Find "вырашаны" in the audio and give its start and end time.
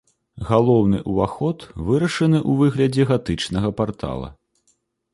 1.91-2.39